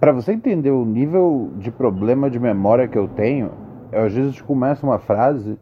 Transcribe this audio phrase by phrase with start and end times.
[0.00, 3.50] Para você entender o nível de problema de memória que eu tenho,
[3.92, 5.58] eu às vezes começo uma frase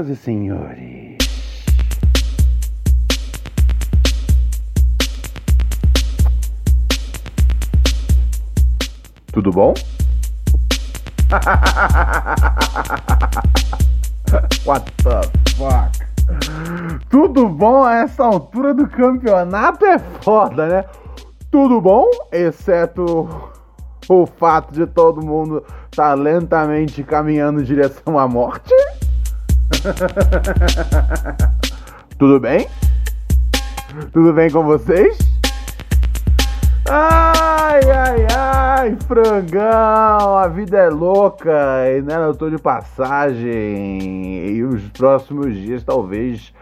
[0.00, 1.18] senhoras e senhores.
[9.32, 9.74] Tudo bom?
[14.64, 15.20] What the
[15.56, 15.92] fuck?
[17.08, 20.84] Tudo bom a essa altura do campeonato é foda, né?
[21.50, 23.28] Tudo bom, exceto
[24.08, 28.72] o fato de todo mundo estar lentamente caminhando em direção à morte?
[32.18, 32.68] Tudo bem?
[34.12, 35.18] Tudo bem com vocês?
[36.88, 41.52] Ai, ai, ai, frangão, a vida é louca
[41.96, 46.52] e né, eu tô de passagem e os próximos dias talvez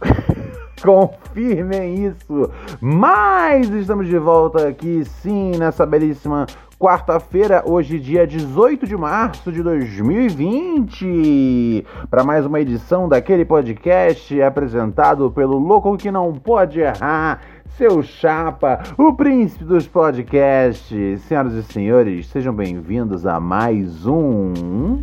[0.82, 2.50] confirmem isso.
[2.80, 6.46] Mas estamos de volta aqui, sim, nessa belíssima
[6.82, 15.30] quarta-feira, hoje, dia 18 de março de 2020, para mais uma edição daquele podcast apresentado
[15.30, 17.40] pelo Louco que Não Pode Errar.
[17.78, 21.20] Seu chapa, o príncipe dos podcasts.
[21.20, 25.00] Senhoras e senhores, sejam bem-vindos a mais um.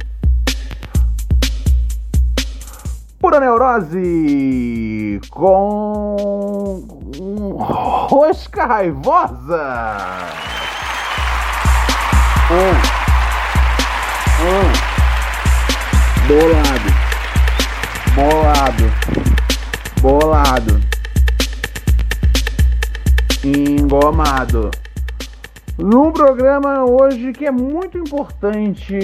[3.20, 6.84] Pura Neurose com
[8.10, 10.18] Rosca Raivosa.
[12.52, 12.82] Ah.
[14.42, 14.74] Ah.
[16.28, 16.90] Bolado.
[18.16, 18.86] Bolado.
[20.02, 20.82] Bolado.
[23.46, 24.72] Engomado.
[25.78, 28.98] Num programa hoje que é muito importante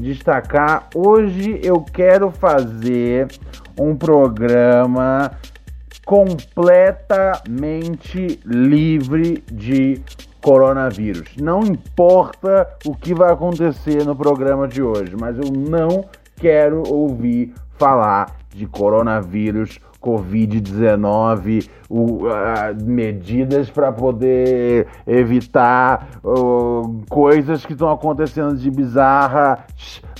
[0.00, 3.28] destacar, hoje eu quero fazer
[3.78, 5.30] um programa
[6.04, 10.02] completamente livre de
[10.46, 11.30] coronavírus.
[11.36, 16.04] Não importa o que vai acontecer no programa de hoje, mas eu não
[16.36, 22.28] quero ouvir falar de coronavírus, Covid-19, uh,
[22.80, 29.66] medidas para poder evitar uh, coisas que estão acontecendo de bizarra,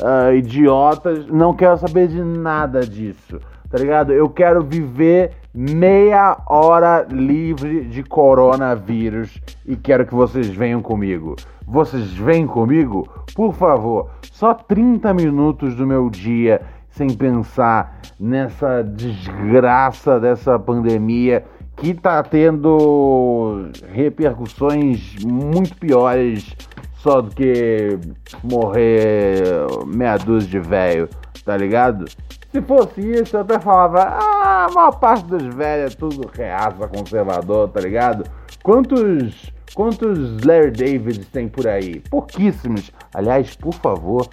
[0.00, 1.24] uh, idiotas.
[1.28, 3.38] Não quero saber de nada disso,
[3.70, 4.12] tá ligado?
[4.12, 11.34] Eu quero viver meia hora livre de coronavírus e quero que vocês venham comigo.
[11.66, 13.08] Vocês vêm comigo?
[13.34, 21.42] Por favor, só 30 minutos do meu dia sem pensar nessa desgraça dessa pandemia
[21.74, 26.54] que está tendo repercussões muito piores
[26.98, 27.98] só do que
[28.44, 29.42] morrer
[29.86, 31.08] meia dúzia de velho,
[31.46, 32.04] tá ligado?
[32.52, 36.88] Se fosse isso, eu até falava, ah, a maior parte dos velhos é tudo reaça
[36.88, 38.24] conservador, tá ligado?
[38.62, 42.00] Quantos, quantos Larry Davids tem por aí?
[42.10, 42.90] Pouquíssimos.
[43.12, 44.28] Aliás, por favor,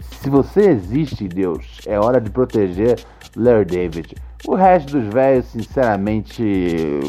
[0.00, 2.98] se você existe, Deus, é hora de proteger
[3.36, 4.14] Larry David.
[4.46, 7.00] O resto dos velhos, sinceramente,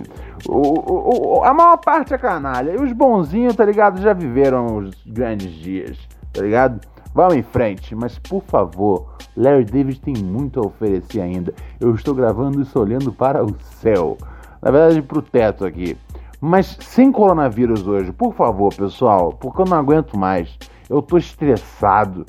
[0.47, 2.72] o, o, a maior parte é canalha.
[2.72, 4.01] E os bonzinhos, tá ligado?
[4.01, 5.97] Já viveram os grandes dias,
[6.33, 6.79] tá ligado?
[7.13, 11.53] Vamos em frente, mas por favor, Larry David tem muito a oferecer ainda.
[11.79, 14.17] Eu estou gravando isso olhando para o céu.
[14.61, 15.97] Na verdade, para o teto aqui.
[16.39, 20.57] Mas sem coronavírus hoje, por favor, pessoal, porque eu não aguento mais.
[20.89, 22.25] Eu tô estressado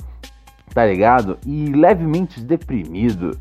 [0.73, 1.37] tá ligado?
[1.45, 3.37] E levemente deprimido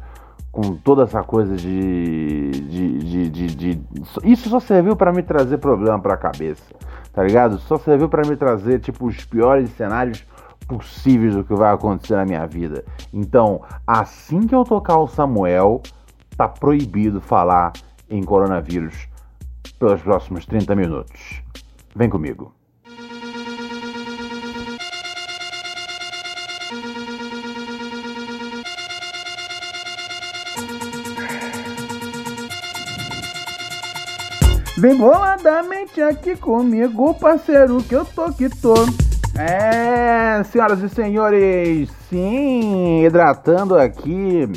[0.50, 2.50] com toda essa coisa de.
[2.50, 3.82] de, de, de, de...
[4.24, 6.64] Isso só serviu para me trazer problema pra cabeça,
[7.12, 7.58] tá ligado?
[7.58, 10.24] Só serviu para me trazer, tipo, os piores cenários
[10.68, 12.84] possíveis do que vai acontecer na minha vida.
[13.12, 15.82] Então, assim que eu tocar o Samuel,
[16.36, 17.72] tá proibido falar
[18.08, 19.08] em coronavírus
[19.78, 21.42] pelos próximos 30 minutos.
[21.96, 22.54] Vem comigo.
[34.76, 39.07] Vem boladamente aqui comigo, parceiro, que eu tô que tô.
[39.38, 44.50] É, senhoras e senhores, sim, hidratando aqui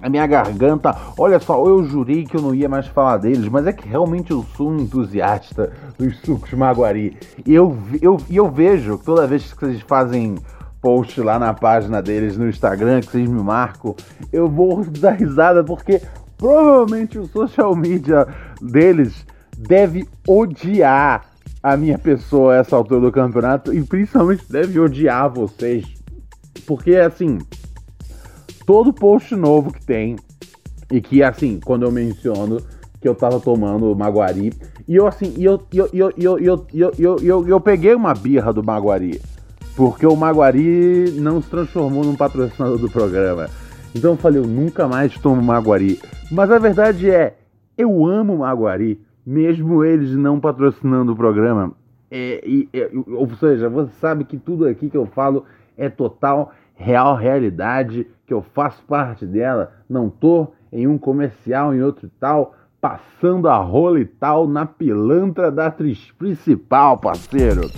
[0.00, 0.96] a minha garganta.
[1.18, 4.30] Olha só, eu jurei que eu não ia mais falar deles, mas é que realmente
[4.30, 7.14] eu sou um entusiasta dos sucos Maguari.
[7.44, 10.36] E eu, eu, eu vejo toda vez que vocês fazem
[10.80, 13.94] post lá na página deles no Instagram, que vocês me marcam,
[14.32, 16.00] eu vou dar risada porque
[16.38, 18.26] provavelmente o social media
[18.62, 19.26] deles
[19.58, 21.31] deve odiar
[21.62, 25.86] a minha pessoa a essa altura do campeonato e principalmente deve odiar vocês.
[26.66, 27.38] Porque assim,
[28.66, 30.16] todo post novo que tem,
[30.90, 32.60] e que assim, quando eu menciono
[33.00, 34.52] que eu tava tomando Maguari,
[34.86, 38.14] e eu assim, e eu, eu, eu, eu, eu, eu, eu, eu, eu peguei uma
[38.14, 39.20] birra do Maguari,
[39.76, 43.48] porque o Maguari não se transformou num patrocinador do programa.
[43.94, 46.00] Então eu falei, eu nunca mais tomo Maguari.
[46.30, 47.36] Mas a verdade é,
[47.76, 51.72] eu amo Maguari mesmo eles não patrocinando o programa.
[52.10, 52.42] É,
[52.74, 55.44] é, ou seja, você sabe que tudo aqui que eu falo
[55.76, 61.82] é total, real realidade, que eu faço parte dela, não tô em um comercial, em
[61.82, 67.70] outro tal, passando a rola e tal na pilantra da atriz principal, parceiro.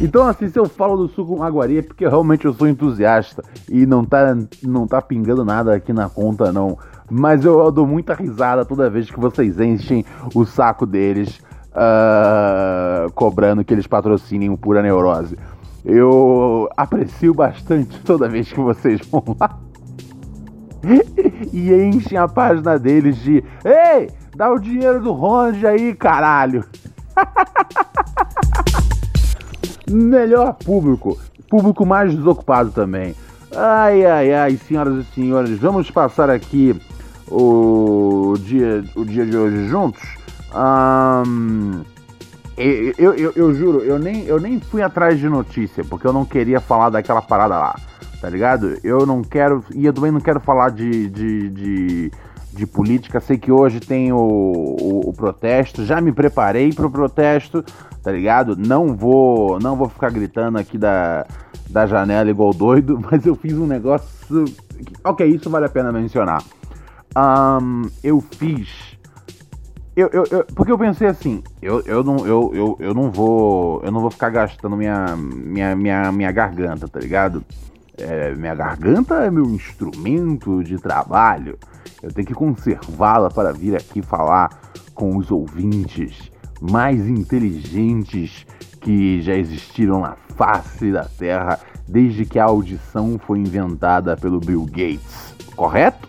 [0.00, 3.84] Então, assim, se eu falo do suco Maguari é porque realmente eu sou entusiasta e
[3.84, 6.78] não tá, não tá pingando nada aqui na conta, não.
[7.10, 10.04] Mas eu, eu dou muita risada toda vez que vocês enchem
[10.34, 11.40] o saco deles
[11.72, 15.36] uh, cobrando que eles patrocinem o Pura Neurose.
[15.84, 19.58] Eu aprecio bastante toda vez que vocês vão lá
[21.52, 26.64] e enchem a página deles de Ei, dá o dinheiro do Ronde aí, caralho!
[29.90, 31.18] melhor público,
[31.48, 33.14] público mais desocupado também.
[33.54, 36.78] Ai, ai, ai, senhoras e senhores, vamos passar aqui
[37.30, 40.02] o dia, o dia de hoje juntos.
[40.54, 41.82] Um,
[42.56, 46.24] eu, eu, eu, juro, eu nem, eu nem fui atrás de notícia, porque eu não
[46.24, 47.76] queria falar daquela parada lá,
[48.20, 48.78] tá ligado?
[48.82, 52.12] Eu não quero, e eu também não quero falar de, de, de,
[52.52, 53.20] de política.
[53.20, 57.64] Sei que hoje tem o, o, o protesto, já me preparei pro protesto,
[58.08, 58.56] tá ligado?
[58.56, 61.26] Não vou, não vou ficar gritando aqui da,
[61.68, 64.46] da janela igual doido, mas eu fiz um negócio.
[65.04, 66.42] Ok, isso vale a pena mencionar.
[67.14, 68.96] Um, eu fiz.
[69.94, 73.82] Eu, eu, eu, porque eu pensei assim, eu, eu, não, eu, eu, eu não vou.
[73.84, 77.44] Eu não vou ficar gastando minha, minha, minha, minha garganta, tá ligado?
[77.98, 81.58] É, minha garganta é meu instrumento de trabalho.
[82.02, 84.48] Eu tenho que conservá-la para vir aqui falar
[84.94, 88.46] com os ouvintes mais inteligentes
[88.80, 94.64] que já existiram na face da Terra desde que a audição foi inventada pelo Bill
[94.66, 96.08] Gates, correto?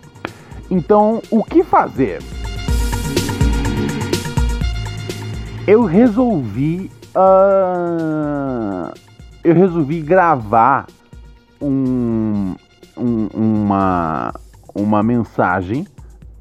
[0.69, 2.22] Então, o que fazer?
[5.66, 6.92] Eu resolvi.
[7.16, 8.94] Uh,
[9.44, 10.86] eu resolvi gravar
[11.62, 12.56] um,
[12.96, 14.34] um, uma,
[14.75, 15.88] uma mensagem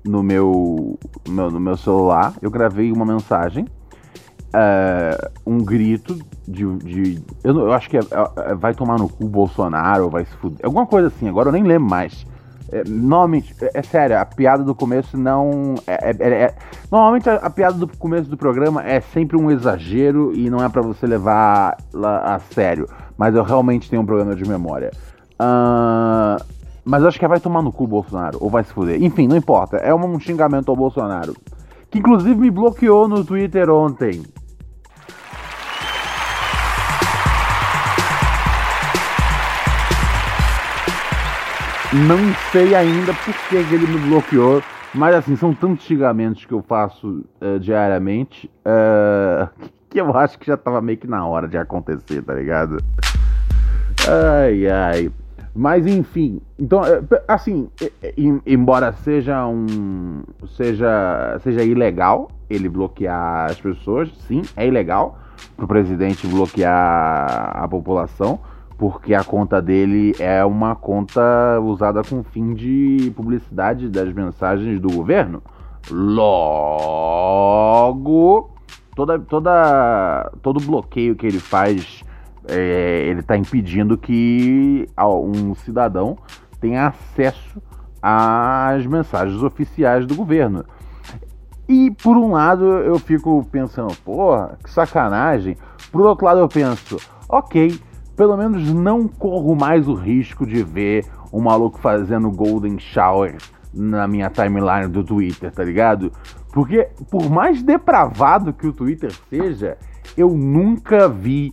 [0.04, 2.34] no meu, no, no meu celular.
[2.42, 3.66] Eu gravei uma mensagem
[4.48, 6.64] uh, um grito de.
[6.78, 10.64] de eu, eu, acho que é, é, vai tomar no cu Bolsonaro, vai se fuder.
[10.64, 12.26] Alguma coisa assim, agora eu nem lembro mais.
[12.70, 15.74] É, normalmente, é, é, sério, a piada do começo não.
[15.86, 16.54] É, é, é
[16.90, 20.68] normalmente a, a, piada do começo do programa é sempre um exagero e não é
[20.68, 22.88] para você levar lá a sério.
[23.16, 24.90] Mas eu realmente tenho um problema de memória.
[25.40, 26.42] Uh,
[26.84, 29.02] mas eu acho que vai tomar no cu Bolsonaro, ou vai se fuder.
[29.02, 29.76] Enfim, não importa.
[29.76, 31.34] É um xingamento ao Bolsonaro.
[31.90, 34.22] Que inclusive me bloqueou no Twitter ontem.
[42.06, 42.18] Não
[42.52, 44.62] sei ainda por que ele me bloqueou,
[44.94, 49.48] mas assim, são tantos xingamentos que eu faço uh, diariamente uh,
[49.88, 52.76] que eu acho que já tava meio que na hora de acontecer, tá ligado?
[54.06, 55.10] Ai, ai.
[55.54, 57.68] Mas enfim, então, eh, assim,
[58.46, 60.22] embora seja um.
[60.46, 65.18] seja, seja ilegal ele bloquear as pessoas, sim, é ilegal
[65.56, 68.40] pro presidente bloquear a população
[68.78, 74.88] porque a conta dele é uma conta usada com fim de publicidade das mensagens do
[74.88, 75.42] governo.
[75.90, 77.18] Logo,
[78.94, 82.04] toda, toda, todo bloqueio que ele faz,
[82.48, 86.16] é, ele está impedindo que um cidadão
[86.60, 87.62] tenha acesso
[88.02, 90.64] às mensagens oficiais do governo.
[91.68, 95.56] E por um lado eu fico pensando, porra, que sacanagem.
[95.92, 96.96] Por outro lado eu penso,
[97.28, 97.78] ok,
[98.16, 103.36] pelo menos não corro mais o risco de ver um maluco fazendo golden shower
[103.74, 106.10] na minha timeline do Twitter, tá ligado?
[106.52, 109.76] Porque por mais depravado que o Twitter seja,
[110.16, 111.52] eu nunca vi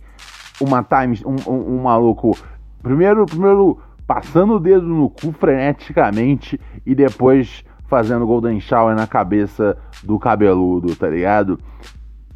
[0.60, 2.36] uma time, um, um, um maluco
[2.82, 9.76] primeiro, primeiro passando o dedo no cu freneticamente e depois fazendo golden shower na cabeça
[10.02, 11.58] do cabeludo, tá ligado?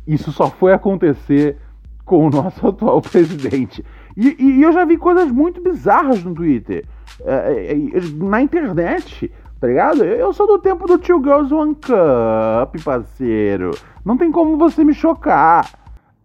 [0.07, 1.57] Isso só foi acontecer
[2.05, 3.85] com o nosso atual presidente.
[4.17, 6.85] E, e eu já vi coisas muito bizarras no Twitter,
[7.25, 10.05] é, é, é, na internet, tá ligado?
[10.05, 13.71] Eu sou do tempo do Two Girls One Cup, parceiro.
[14.05, 15.80] Não tem como você me chocar.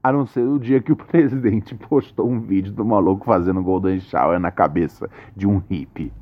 [0.05, 3.99] A não ser o dia que o presidente postou um vídeo do maluco fazendo golden
[3.99, 6.13] shower na cabeça de um hippie.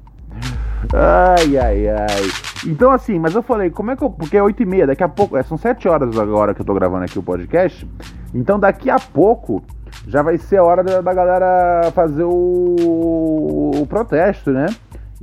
[0.93, 2.31] Ai, ai, ai.
[2.65, 4.09] Então, assim, mas eu falei, como é que eu.
[4.09, 5.35] Porque é 8 e meia, daqui a pouco.
[5.35, 7.85] É, são 7 horas agora que eu tô gravando aqui o podcast.
[8.33, 9.61] Então, daqui a pouco
[10.07, 14.67] já vai ser a hora da, da galera fazer o, o, protesto, né?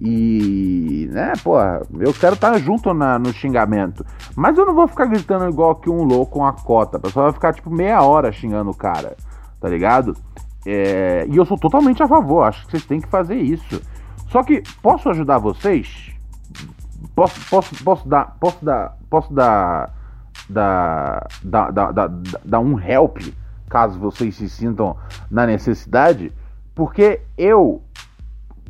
[0.01, 4.05] E, né, porra, eu quero estar junto na, no xingamento.
[4.35, 6.97] Mas eu não vou ficar gritando igual que um louco com a cota.
[6.97, 9.15] O pessoal vai ficar, tipo, meia hora xingando o cara,
[9.61, 10.17] tá ligado?
[10.65, 13.83] É, e eu sou totalmente a favor, acho que vocês têm que fazer isso.
[14.29, 16.13] Só que posso ajudar vocês?
[17.15, 19.93] Posso, posso, posso dar, posso dar, posso dar,
[20.49, 22.11] dar, dar, dar,
[22.45, 23.19] dar um help
[23.69, 24.97] caso vocês se sintam
[25.31, 26.33] na necessidade,
[26.75, 27.83] porque eu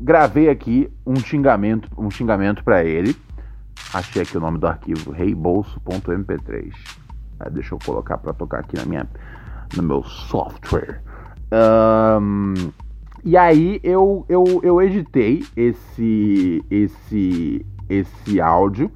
[0.00, 3.14] gravei aqui um xingamento, um xingamento para ele.
[3.92, 6.72] Achei aqui o nome do arquivo, reibolso.mp3.
[7.40, 9.06] É, deixa eu colocar para tocar aqui na minha,
[9.76, 11.02] no meu software.
[11.52, 12.54] Um,
[13.24, 18.90] e aí eu, eu, eu editei esse esse esse áudio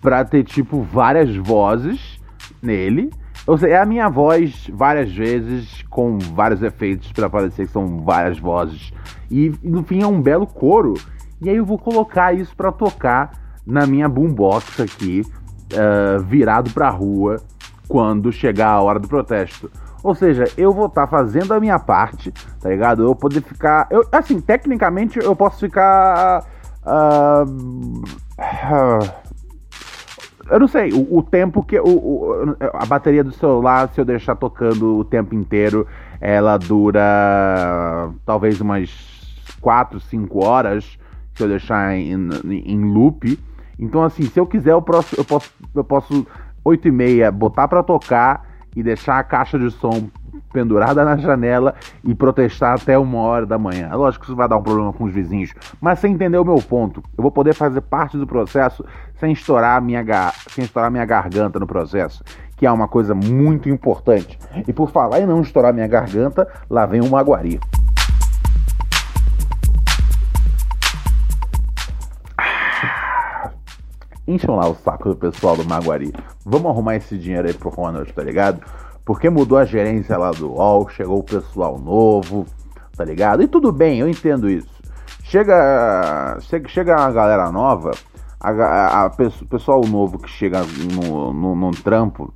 [0.00, 2.18] para ter tipo várias vozes
[2.62, 3.10] nele.
[3.46, 8.02] Ou seja, é a minha voz várias vezes com vários efeitos para parecer que são
[8.02, 8.92] várias vozes.
[9.34, 10.94] E, no fim é um belo coro.
[11.42, 13.32] E aí eu vou colocar isso para tocar
[13.66, 15.22] na minha boombox aqui,
[15.72, 17.38] uh, virado pra rua,
[17.88, 19.68] quando chegar a hora do protesto.
[20.04, 23.02] Ou seja, eu vou estar tá fazendo a minha parte, tá ligado?
[23.02, 23.88] Eu poder ficar.
[23.90, 26.44] Eu, assim, tecnicamente eu posso ficar.
[26.86, 28.04] Uh,
[30.48, 31.80] eu não sei, o, o tempo que.
[31.80, 35.88] O, o, a bateria do celular, se eu deixar tocando o tempo inteiro,
[36.20, 39.13] ela dura talvez umas
[39.60, 40.98] 4, 5 horas,
[41.34, 43.38] se eu deixar em, em, em loop.
[43.78, 46.26] Então, assim, se eu quiser, eu posso, eu posso, eu posso
[46.64, 50.08] 8 e meia botar para tocar e deixar a caixa de som
[50.52, 51.74] pendurada na janela
[52.04, 53.90] e protestar até uma hora da manhã.
[53.94, 56.56] Lógico que isso vai dar um problema com os vizinhos, mas você entendeu o meu
[56.56, 57.02] ponto.
[57.16, 58.84] Eu vou poder fazer parte do processo
[59.18, 60.04] sem estourar minha,
[60.50, 62.22] sem estourar minha garganta no processo,
[62.56, 64.38] que é uma coisa muito importante.
[64.66, 67.58] E por falar em não estourar minha garganta, lá vem o Maguari.
[74.26, 76.12] Encham lá o saco do pessoal do Maguari.
[76.44, 78.62] Vamos arrumar esse dinheiro aí pro Ronald, tá ligado?
[79.04, 82.46] Porque mudou a gerência lá do UOL, chegou o pessoal novo,
[82.96, 83.42] tá ligado?
[83.42, 84.82] E tudo bem, eu entendo isso.
[85.22, 87.90] Chega, chega, chega a galera nova,
[88.40, 92.32] a, a, a o pessoal novo que chega no, no, no trampo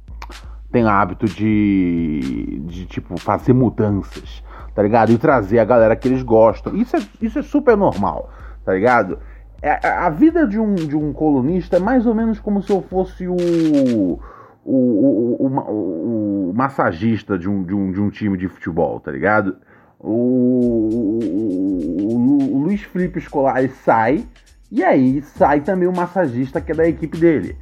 [0.70, 4.42] tem o hábito de, de, tipo, fazer mudanças,
[4.74, 5.12] tá ligado?
[5.12, 6.76] E trazer a galera que eles gostam.
[6.76, 8.30] Isso é, isso é super normal,
[8.64, 9.18] tá ligado?
[9.60, 12.80] É, a vida de um, de um colunista é mais ou menos como se eu
[12.80, 14.20] fosse o, o,
[14.64, 19.56] o, o, o massagista de um, de, um, de um time de futebol, tá ligado?
[19.98, 24.24] O, o, Luiz Felipe Escolar sai,
[24.70, 27.56] e aí sai também o massagista que é da equipe dele.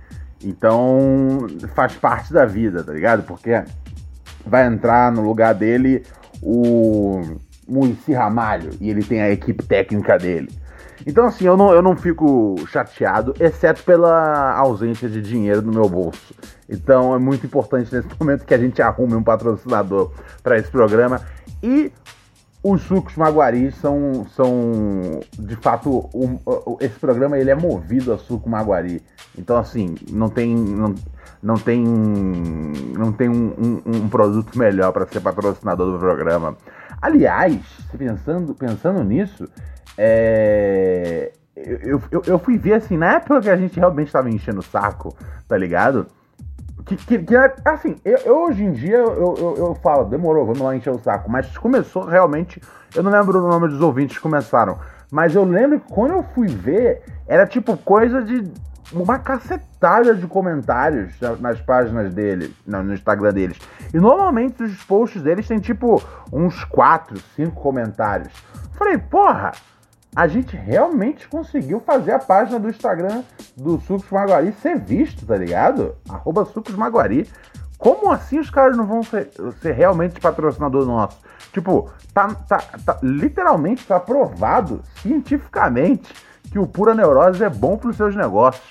[0.45, 3.23] Então faz parte da vida, tá ligado?
[3.23, 3.65] Porque
[4.45, 6.03] vai entrar no lugar dele
[6.43, 7.23] o
[7.67, 10.51] Murici Ramalho e ele tem a equipe técnica dele.
[11.07, 15.89] Então, assim, eu não, eu não fico chateado, exceto pela ausência de dinheiro no meu
[15.89, 16.35] bolso.
[16.69, 20.11] Então, é muito importante nesse momento que a gente arrume um patrocinador
[20.43, 21.21] para esse programa.
[21.63, 21.93] E
[22.61, 26.41] os sucos maguari são, são de fato, um,
[26.81, 29.01] esse programa ele é movido a suco maguari.
[29.39, 30.57] Então, assim, não tem.
[30.57, 30.93] Não,
[31.41, 36.57] não tem, não tem um, um, um produto melhor para ser patrocinador do programa.
[37.01, 37.61] Aliás,
[37.97, 39.49] pensando, pensando nisso,
[39.99, 44.61] é, eu, eu, eu fui ver assim, na época que a gente realmente tava enchendo
[44.61, 45.17] o saco,
[45.49, 46.07] tá ligado?
[46.85, 47.35] Que, que, que
[47.65, 51.31] assim, eu, eu, hoje em dia eu, eu, falo, demorou, vamos lá encher o saco.
[51.31, 52.63] Mas começou realmente,
[52.95, 54.79] eu não lembro o nome dos ouvintes que começaram.
[55.11, 58.45] Mas eu lembro que quando eu fui ver, era tipo coisa de
[58.93, 63.59] uma cacetada de comentários nas páginas dele, no Instagram deles.
[63.93, 66.03] E normalmente os posts deles têm tipo
[66.33, 68.33] uns 4, 5 comentários.
[68.75, 69.53] Falei, porra,
[70.15, 73.23] a gente realmente conseguiu fazer a página do Instagram
[73.57, 75.95] do Sucos Maguari ser visto, tá ligado?
[76.09, 77.29] Arroba Sucos Maguari.
[77.77, 81.19] Como assim os caras não vão ser, ser realmente patrocinador nosso?
[81.53, 86.15] Tipo, tá, tá, tá literalmente tá provado cientificamente
[86.57, 88.65] que o pura neurose é bom para os seus negócios.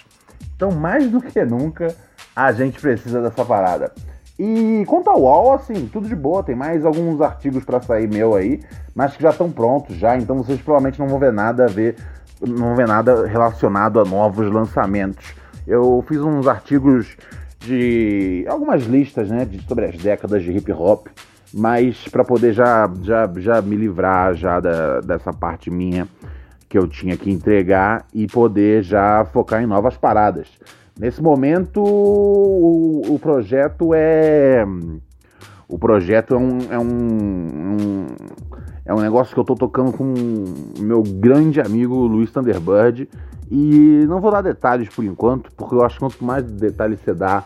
[0.56, 1.96] Então, mais do que nunca,
[2.36, 3.92] a gente precisa dessa parada.
[4.39, 8.34] E quanto ao UOL, assim, tudo de boa, tem mais alguns artigos para sair meu
[8.34, 8.60] aí,
[8.96, 11.96] mas que já estão prontos já, então vocês provavelmente não vão ver nada a ver,
[12.42, 15.36] não vão ver nada relacionado a novos lançamentos.
[15.68, 17.15] Eu fiz uns artigos
[17.60, 21.06] de algumas listas, né, de, sobre as décadas de hip hop,
[21.54, 26.08] mas para poder já, já, já me livrar já da, dessa parte minha
[26.67, 30.48] que eu tinha que entregar e poder já focar em novas paradas.
[31.00, 34.65] Nesse momento, o, o projeto é.
[35.67, 38.05] O projeto é um, é um, um,
[38.86, 40.13] é um negócio que eu tô tocando com
[40.79, 43.10] meu grande amigo Luiz Thunderbird.
[43.50, 47.13] E não vou dar detalhes por enquanto, porque eu acho que quanto mais detalhes você
[47.13, 47.43] dá,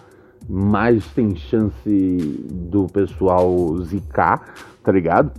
[0.47, 5.31] mais tem chance do pessoal zicar, tá ligado?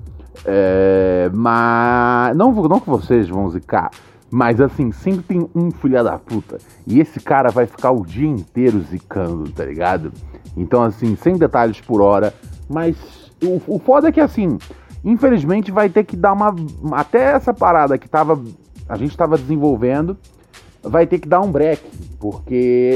[0.44, 2.36] É, mas.
[2.36, 3.90] Não, não que vocês vão zicar,
[4.30, 6.58] mas assim, sempre tem um filha da puta.
[6.86, 10.12] E esse cara vai ficar o dia inteiro zicando, tá ligado?
[10.56, 12.32] Então, assim, sem detalhes por hora.
[12.68, 12.96] Mas
[13.42, 14.58] o, o foda é que, assim,
[15.04, 16.54] infelizmente vai ter que dar uma.
[16.92, 18.40] Até essa parada que tava.
[18.88, 20.16] A gente tava desenvolvendo,
[20.82, 21.82] vai ter que dar um break.
[22.18, 22.88] Porque.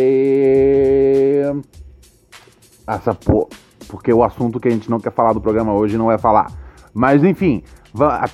[2.86, 3.48] Essa porra.
[3.88, 6.63] Porque o assunto que a gente não quer falar do programa hoje não é falar
[6.94, 7.62] mas enfim,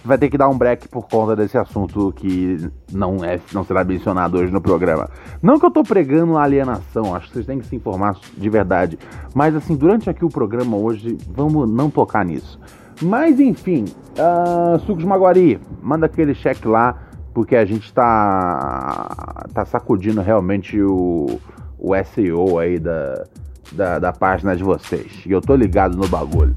[0.05, 3.83] vai ter que dar um break por conta desse assunto que não é não será
[3.83, 5.09] mencionado hoje no programa.
[5.43, 8.99] Não que eu tô pregando alienação, acho que vocês têm que se informar de verdade.
[9.35, 12.61] Mas assim, durante aqui o programa hoje, vamos não tocar nisso.
[13.03, 16.99] Mas enfim, uh, Sucos Maguari, manda aquele cheque lá,
[17.33, 21.41] porque a gente tá, tá sacudindo realmente o,
[21.79, 23.25] o SEO aí da,
[23.73, 25.23] da, da página de vocês.
[25.25, 26.55] E eu tô ligado no bagulho.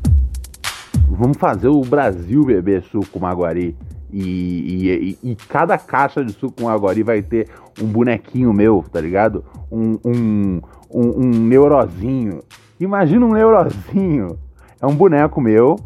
[1.16, 3.76] Vamos fazer o Brasil beber suco Maguari.
[4.12, 7.50] E, e, e, cada caixa de suco Maguari vai ter
[7.82, 9.44] um bonequinho meu, tá ligado?
[9.72, 12.42] Um, um, um, um neurozinho.
[12.80, 14.38] Imagina um neurozinho.
[14.82, 15.80] É um boneco meu,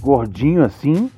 [0.00, 1.10] gordinho assim,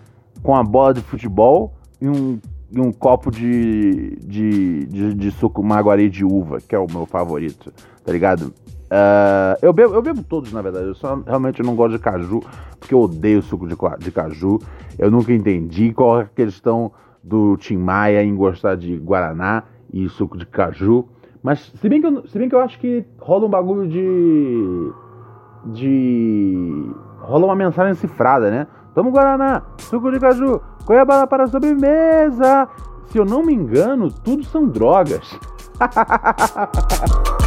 [0.42, 2.38] com a bola de futebol e um,
[2.70, 7.06] e um copo de, de, de, de suco Maguari de uva, que é o meu
[7.06, 7.72] favorito,
[8.04, 8.52] tá ligado?
[8.94, 10.86] Uh, eu, bebo, eu bebo todos, na verdade.
[10.86, 12.40] Eu só realmente não gosto de caju,
[12.78, 14.60] porque eu odeio suco de, de caju.
[14.96, 20.08] Eu nunca entendi qual é a questão do Tim Maia em gostar de Guaraná e
[20.08, 21.08] suco de caju.
[21.42, 24.92] Mas se bem que eu, se bem que eu acho que rola um bagulho de.
[25.72, 26.94] de.
[27.18, 28.68] rola uma mensagem cifrada, né?
[28.94, 32.68] Tamo Guaraná, suco de caju, goiabada para a sobremesa.
[33.06, 35.36] Se eu não me engano, tudo são drogas.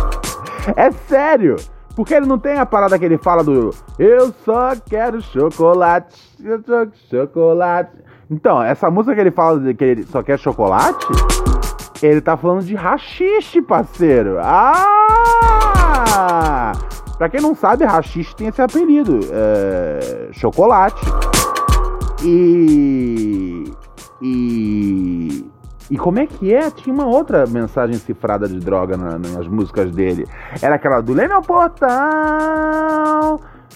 [0.76, 1.56] É sério!
[1.96, 6.62] Porque ele não tem a parada que ele fala do Eu só quero chocolate, eu
[6.62, 7.92] só chocolate.
[8.30, 11.08] Então, essa música que ele fala de que ele só quer chocolate,
[12.04, 14.38] ele tá falando de rachixe, parceiro.
[14.40, 14.84] Ah!
[17.18, 19.22] Pra quem não sabe, rachixe tem esse apelido.
[19.32, 20.30] É...
[20.34, 21.02] Chocolate.
[22.24, 23.64] E.
[24.22, 25.44] E.
[25.90, 26.70] E como é que é?
[26.70, 30.28] Tinha uma outra mensagem cifrada de droga na, nas músicas dele.
[30.62, 31.88] Era aquela do Lê meu portão,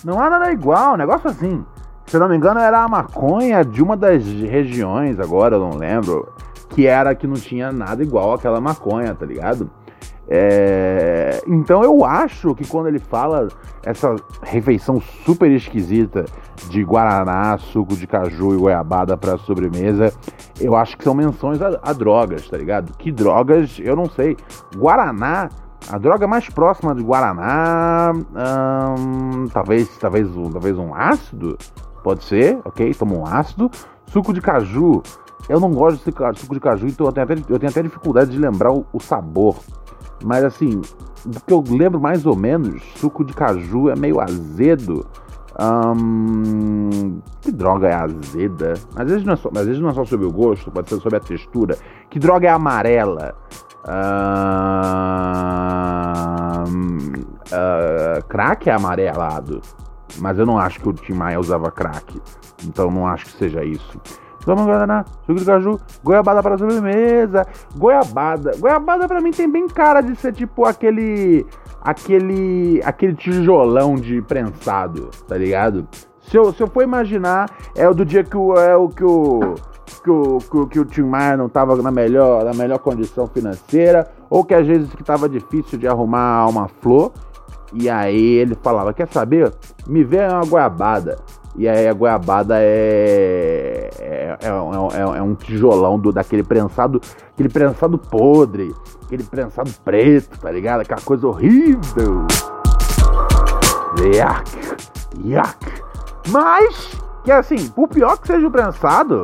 [0.04, 1.63] não há nada igual, um negócio assim.
[2.06, 5.78] Se eu não me engano, era a maconha de uma das regiões, agora eu não
[5.78, 6.28] lembro,
[6.69, 9.69] que era que não tinha nada igual àquela maconha, tá ligado?
[10.34, 11.44] É...
[11.46, 13.50] Então eu acho que quando ele fala
[13.84, 16.24] essa refeição super esquisita
[16.70, 20.13] de guaraná, suco de caju e goiabada para sobremesa,
[20.58, 22.96] eu acho que são menções a, a, drogas, tá ligado?
[22.98, 24.38] Que drogas, eu não sei.
[24.74, 25.50] Guaraná,
[25.89, 28.13] a droga mais próxima de guaraná,
[28.98, 31.58] hum, talvez, talvez, talvez um ácido,
[32.02, 32.94] pode ser, ok?
[32.94, 33.70] Toma um ácido.
[34.06, 35.04] Suco de caju,
[35.50, 38.32] eu não gosto de suco de caju, então eu tenho até, eu tenho até dificuldade
[38.32, 39.58] de lembrar o, o sabor.
[40.23, 40.81] Mas assim,
[41.25, 45.05] do que eu lembro mais ou menos, suco de caju é meio azedo.
[47.41, 48.73] Que droga é azeda?
[48.95, 50.99] Às vezes, não é só, às vezes não é só sobre o gosto, pode ser
[50.99, 51.77] sobre a textura.
[52.10, 53.36] Que droga é amarela?
[57.51, 59.62] Uh, crack é amarelado.
[60.19, 62.19] Mas eu não acho que o Tim Maia usava crack.
[62.65, 63.99] Então não acho que seja isso.
[64.45, 67.45] Toma guaraná, suco de caju, goiabada para sobremesa.
[67.75, 68.51] Goiabada.
[68.58, 71.45] Goiabada pra mim tem bem cara de ser tipo aquele.
[71.82, 72.82] aquele.
[72.84, 75.88] aquele tijolão de prensado, tá ligado?
[76.21, 78.56] Se eu, se eu for imaginar, é o do dia que o.
[78.56, 79.56] É o que o.
[80.04, 84.10] Que o, que, que o Tim Maia não tava na melhor, na melhor condição financeira,
[84.30, 87.12] ou que às vezes que tava difícil de arrumar uma flor,
[87.73, 89.51] e aí ele falava: Quer saber?
[89.88, 91.17] Me vê uma goiabada.
[91.55, 93.89] E aí a goiabada é.
[93.99, 97.01] É, é, é, é um tijolão do, daquele prensado.
[97.33, 98.73] Aquele prensado podre.
[99.05, 100.81] Aquele prensado preto, tá ligado?
[100.81, 102.25] Aquela coisa horrível.
[104.13, 104.51] Yak.
[105.25, 105.83] Yak.
[106.29, 109.23] Mas, que assim, por pior que seja o prensado,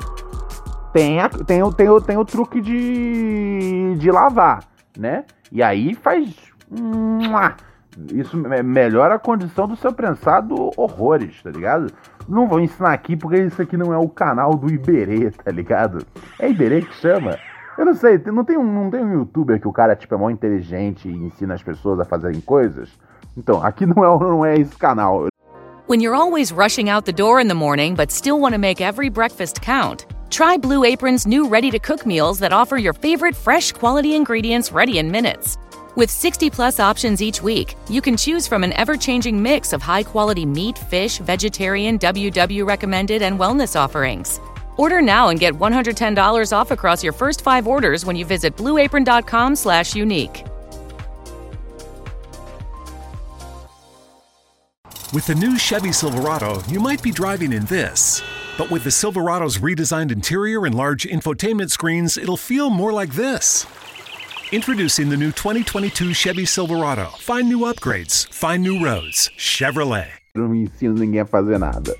[0.91, 4.63] tem, a, tem, tem, tem, tem o truque de, de lavar,
[4.97, 5.25] né?
[5.51, 6.35] E aí faz.
[8.13, 11.91] Isso melhora a condição do seu prensado horrores, tá ligado?
[12.27, 16.05] Não vou ensinar aqui porque isso aqui não é o canal do Iberê, tá ligado?
[16.39, 17.37] É Iberê que chama?
[17.77, 20.17] Eu não sei, não tem, um, não tem um youtuber que o cara tipo, é
[20.17, 22.89] mó inteligente e ensina as pessoas a fazerem coisas?
[23.37, 25.27] Então, aqui não é, não é esse canal.
[25.87, 28.81] When you're always rushing out the door in the morning but still want to make
[28.81, 33.35] every breakfast count, try Blue Apron's new ready to cook meals that offer your favorite
[33.35, 35.57] fresh quality ingredients ready in minutes.
[35.97, 39.81] With 60 plus options each week, you can choose from an ever changing mix of
[39.81, 44.39] high quality meat, fish, vegetarian, WW recommended, and wellness offerings.
[44.77, 49.95] Order now and get $110 off across your first five orders when you visit blueapron.com/slash
[49.95, 50.45] unique.
[55.11, 58.21] With the new Chevy Silverado, you might be driving in this.
[58.55, 63.65] But with the Silverado's redesigned interior and large infotainment screens, it'll feel more like this.
[64.49, 67.11] Introducing the new 2022 Chevy Silverado.
[67.19, 69.29] Find new upgrades, find new roads.
[69.35, 70.07] Chevrolet.
[70.33, 71.93] Não ensino ninguém a fazer nada.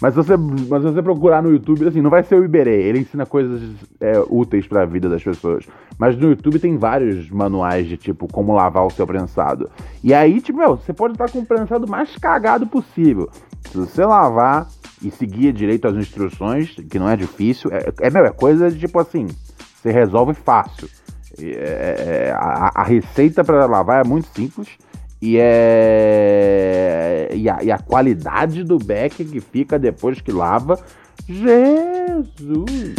[0.00, 2.98] Mas se você, mas você procurar no YouTube, assim, não vai ser o Iberê, ele
[2.98, 3.62] ensina coisas
[4.00, 5.64] é, úteis para a vida das pessoas.
[5.96, 9.70] Mas no YouTube tem vários manuais de tipo como lavar o seu prensado.
[10.02, 13.30] E aí, tipo, meu, você pode estar com o prensado mais cagado possível.
[13.70, 14.66] Se você lavar
[15.00, 18.80] e seguir direito as instruções, que não é difícil, é, é, meu, é coisa de
[18.80, 19.28] tipo assim,
[19.80, 20.88] você resolve fácil.
[21.42, 24.68] É, é, é, a, a, receita para lavar é muito simples
[25.22, 30.78] e é e a, e a, qualidade do beck que fica depois que lava,
[31.26, 32.94] Jesus,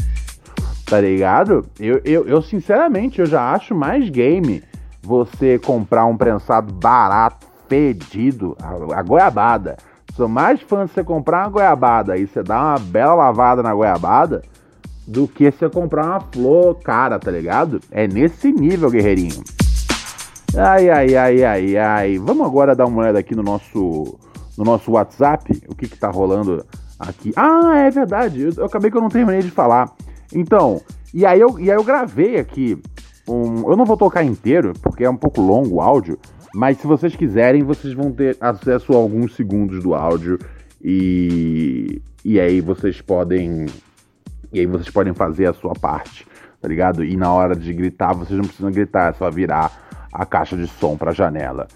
[0.86, 1.66] tá ligado?
[1.80, 4.64] Eu, eu, eu sinceramente eu já acho mais game
[5.02, 9.78] você comprar um prensado barato, fedido, a, a goiabada.
[10.16, 13.74] Sou mais fã de você comprar uma goiabada e você dá uma bela lavada na
[13.74, 14.42] goiabada
[15.12, 17.82] do que você comprar uma flor cara, tá ligado?
[17.92, 19.44] É nesse nível, guerreirinho.
[20.56, 22.18] Ai, ai, ai, ai, ai.
[22.18, 24.18] Vamos agora dar uma olhada aqui no nosso,
[24.58, 26.66] no nosso WhatsApp, o que que tá rolando
[26.98, 27.34] aqui.
[27.36, 29.92] Ah, é verdade, eu, eu acabei que eu não terminei de falar.
[30.34, 30.82] Então,
[31.14, 32.82] e aí eu, e aí eu gravei aqui
[33.28, 33.70] um...
[33.70, 36.18] Eu não vou tocar inteiro, porque é um pouco longo o áudio,
[36.56, 40.40] mas se vocês quiserem, vocês vão ter acesso a alguns segundos do áudio
[40.82, 43.66] e, e aí vocês podem
[44.52, 46.28] e aí vocês podem fazer a sua parte,
[46.62, 47.04] tá ligado?
[47.04, 49.72] E na hora de gritar, vocês não precisam gritar, é só virar
[50.12, 51.68] a caixa de som pra janela.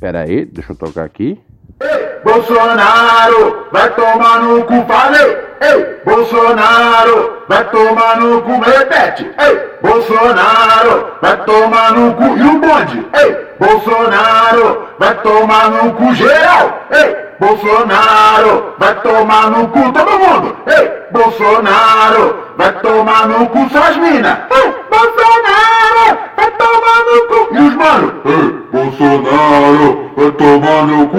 [0.00, 1.40] Pera aí, deixa eu tocar aqui.
[1.80, 5.48] Ei, Bolsonaro, vai tomar no cu, falei!
[5.60, 9.30] Ei, Bolsonaro, vai tomar no cu, repete!
[9.38, 13.06] Ei, Bolsonaro, vai tomar no cu, e o bonde?
[13.14, 16.86] Ei, Bolsonaro, vai tomar no cu, geral!
[16.90, 20.56] Ei, Bolsonaro, vai tomar no cu todo mundo.
[20.66, 24.38] Ei, Bolsonaro, vai tomar no cu suas minas.
[24.50, 27.54] Ei, Bolsonaro, vai tomar no cu.
[27.54, 28.12] E os mano?
[28.24, 31.18] Ei, Bolsonaro, vai tomar no cu.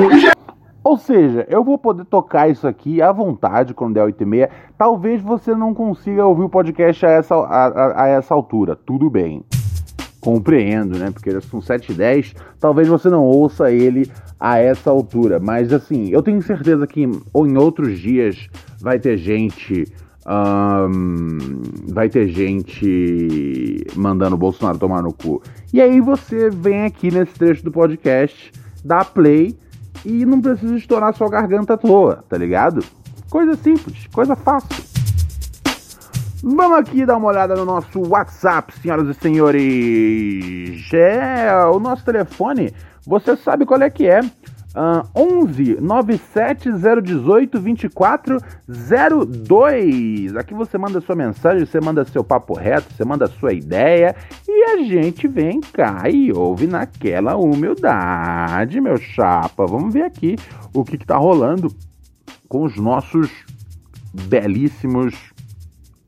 [0.84, 4.49] Ou seja, eu vou poder tocar isso aqui à vontade quando der 8 e meia.
[4.77, 8.75] Talvez você não consiga ouvir o podcast a essa, a, a, a essa altura.
[8.75, 9.43] Tudo bem.
[10.19, 11.12] Compreendo, né?
[11.12, 12.36] Porque são 7 e 10.
[12.60, 15.39] Talvez você não ouça ele a essa altura.
[15.39, 18.47] Mas assim, eu tenho certeza que ou em outros dias
[18.82, 19.88] vai ter gente.
[21.88, 25.41] Vai ter gente mandando o Bolsonaro tomar no cu.
[25.73, 28.51] E aí você vem aqui nesse trecho do podcast,
[28.84, 29.58] dá play
[30.05, 32.84] e não precisa estourar sua garganta à toa, tá ligado?
[33.29, 34.88] Coisa simples, coisa fácil.
[36.41, 40.93] Vamos aqui dar uma olhada no nosso WhatsApp, senhoras e senhores.
[40.93, 42.73] É, o nosso telefone
[43.06, 44.21] você sabe qual é que é.
[44.21, 46.69] Uh, 11 97
[47.02, 50.36] 018 24 02.
[50.38, 54.15] Aqui você manda sua mensagem, você manda seu papo reto, você manda sua ideia
[54.47, 59.65] e a gente vem cá e ouve naquela humildade, meu chapa.
[59.65, 60.38] Vamos ver aqui
[60.73, 61.69] o que, que tá rolando
[62.47, 63.30] com os nossos
[64.13, 65.34] belíssimos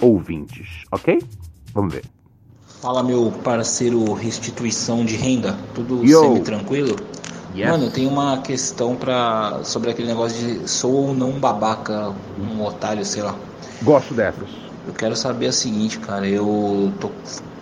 [0.01, 1.21] ouvintes, ok?
[1.73, 2.03] Vamos ver.
[2.81, 6.21] Fala, meu parceiro restituição de renda, tudo Yo.
[6.21, 6.95] semi-tranquilo?
[7.55, 7.69] Yes.
[7.69, 12.13] Mano, eu tenho uma questão pra, sobre aquele negócio de sou ou não um babaca,
[12.39, 13.35] um otário, sei lá.
[13.83, 14.49] Gosto dessas.
[14.87, 17.11] Eu quero saber o seguinte, cara, eu tô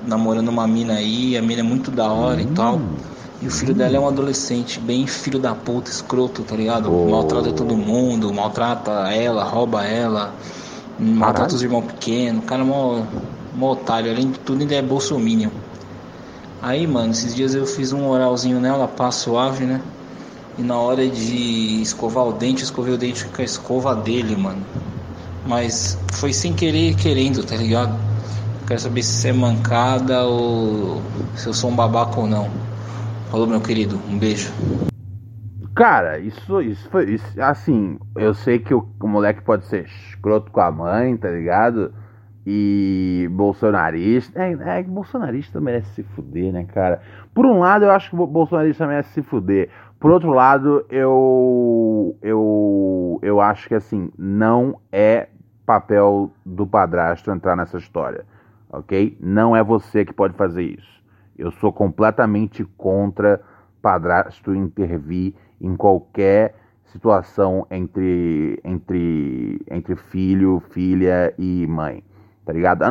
[0.05, 2.79] namorando uma mina aí, a mina é muito da hora e tal.
[3.41, 6.93] E o filho dela é um adolescente, bem filho da puta, escroto, tá ligado?
[6.93, 7.09] Oh.
[7.09, 10.33] Maltrata todo mundo, maltrata ela, rouba ela,
[10.99, 11.55] maltrata Caralho.
[11.55, 13.01] os irmãos pequenos, o cara mó,
[13.55, 15.49] mó otário, além de tudo ainda é bolsominion.
[16.61, 19.81] Aí, mano, esses dias eu fiz um oralzinho nela, pá suave, né?
[20.57, 24.35] E na hora de escovar o dente, eu escovei o dente com a escova dele,
[24.35, 24.61] mano.
[25.47, 27.97] Mas foi sem querer querendo, tá ligado?
[28.67, 31.01] Quero saber se é mancada ou
[31.35, 32.49] se eu sou um babaca ou não.
[33.31, 34.51] Falou, meu querido, um beijo.
[35.79, 37.05] Cara, isso, isso foi.
[37.05, 41.29] Isso, assim, eu sei que o, o moleque pode ser escroto com a mãe, tá
[41.29, 41.93] ligado?
[42.45, 44.37] E bolsonarista.
[44.43, 47.01] É, é bolsonarista merece se fuder, né, cara?
[47.33, 49.69] Por um lado, eu acho que bolsonarista merece se fuder.
[49.97, 52.17] Por outro lado, eu.
[52.21, 53.17] Eu.
[53.21, 55.29] Eu acho que, assim, não é
[55.65, 58.25] papel do padrasto entrar nessa história,
[58.69, 59.17] ok?
[59.21, 61.01] Não é você que pode fazer isso.
[61.37, 63.39] Eu sou completamente contra
[63.81, 72.03] padrasto intervir em qualquer situação entre, entre, entre filho, filha e mãe,
[72.45, 72.83] tá ligado?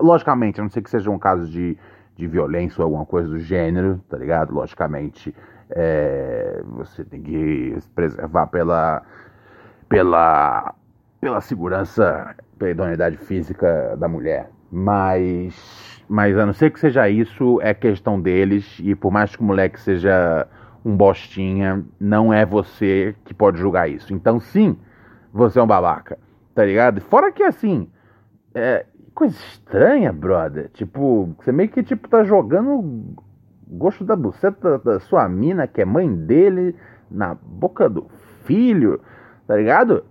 [0.00, 1.76] Logicamente, a não ser que seja um caso de,
[2.16, 4.52] de violência ou alguma coisa do gênero, tá ligado?
[4.52, 5.34] Logicamente,
[5.70, 9.02] é, você tem que se preservar pela,
[9.88, 10.74] pela,
[11.20, 14.50] pela segurança, pela idoneidade física da mulher.
[14.70, 18.78] Mas, mas a não ser que seja isso, é questão deles.
[18.80, 20.48] E por mais que o moleque seja
[20.84, 24.12] um bostinha, não é você que pode julgar isso.
[24.12, 24.76] Então, sim,
[25.32, 26.18] você é um babaca,
[26.54, 27.00] tá ligado?
[27.00, 27.88] Fora que assim,
[28.54, 30.68] é coisa estranha, brother.
[30.74, 33.14] Tipo, você meio que tipo tá jogando
[33.66, 36.74] gosto da buceta da sua mina, que é mãe dele,
[37.10, 38.06] na boca do
[38.44, 39.00] filho,
[39.46, 40.04] tá ligado?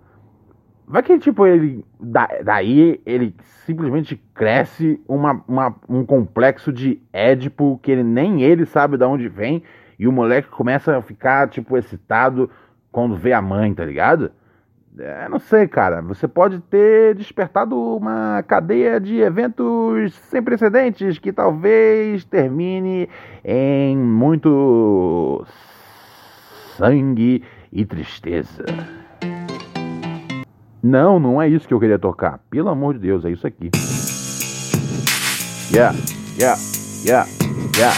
[0.86, 1.84] Vai que, tipo, ele.
[1.98, 3.34] da- daí ele
[3.64, 9.28] simplesmente cresce uma, uma- um complexo de Édipo que ele, nem ele sabe de onde
[9.28, 9.62] vem.
[9.98, 12.50] E o moleque começa a ficar, tipo, excitado
[12.90, 14.30] quando vê a mãe, tá ligado?
[14.98, 16.00] É, não sei, cara.
[16.02, 23.08] Você pode ter despertado uma cadeia de eventos sem precedentes que talvez termine
[23.44, 25.44] em muito
[26.76, 28.64] sangue e tristeza.
[30.80, 32.38] Não, não é isso que eu queria tocar.
[32.50, 33.70] Pelo amor de Deus, é isso aqui.
[35.72, 35.96] Yeah,
[36.38, 36.60] yeah,
[37.04, 37.26] yeah,
[37.76, 37.94] yeah,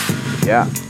[0.46, 0.85] yeah.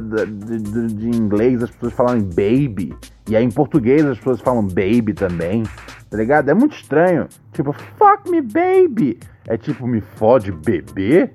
[0.00, 2.92] da, de, de- de inglês as pessoas falarem baby.
[3.28, 5.62] E aí em português as pessoas falam baby também.
[6.10, 6.48] Tá ligado?
[6.48, 7.28] É muito estranho.
[7.52, 9.20] Tipo, fuck me baby.
[9.46, 11.30] É tipo, me fode bebê?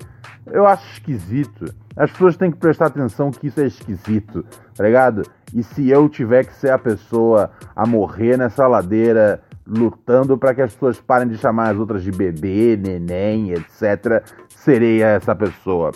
[0.51, 1.73] Eu acho esquisito.
[1.95, 4.43] As pessoas têm que prestar atenção que isso é esquisito,
[4.75, 5.21] tá ligado?
[5.53, 10.61] E se eu tiver que ser a pessoa a morrer nessa ladeira lutando para que
[10.61, 14.23] as pessoas parem de chamar as outras de bebê, neném, etc.
[14.49, 15.91] Serei essa pessoa.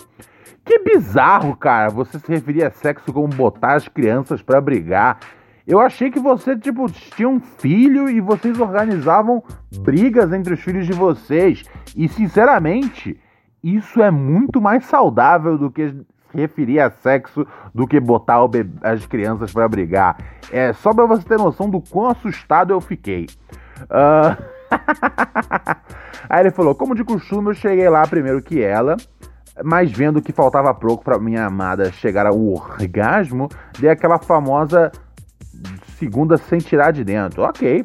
[0.64, 5.18] Que bizarro, cara, você se referir a sexo como botar as crianças para brigar.
[5.66, 9.42] Eu achei que você, tipo, tinha um filho e vocês organizavam
[9.80, 11.62] brigas entre os filhos de vocês.
[11.94, 13.18] E, sinceramente,
[13.62, 15.94] isso é muito mais saudável do que
[16.32, 18.38] referir a sexo do que botar
[18.82, 20.16] as crianças para brigar.
[20.50, 23.26] É só para você ter noção do quão assustado eu fiquei.
[23.84, 24.58] Uh...
[26.28, 28.96] Aí ele falou: Como de costume, eu cheguei lá primeiro que ela.
[29.64, 34.92] Mas vendo que faltava pouco para minha amada chegar ao orgasmo, dei aquela famosa
[35.98, 37.42] segunda sem tirar de dentro.
[37.42, 37.82] Ok.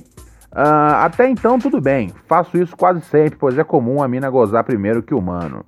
[0.51, 2.11] Uh, até então, tudo bem.
[2.27, 5.65] Faço isso quase sempre, pois é comum a mina gozar primeiro que o humano.